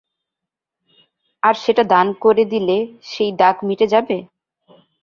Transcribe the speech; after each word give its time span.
আর 1.43 1.55
সেটা 1.63 1.83
দান 1.93 2.07
করে 2.23 2.43
দিলে 2.53 2.77
সেই 3.05 3.31
দাগ 3.39 3.55
মিটে 3.67 3.85
যাবে? 3.93 4.17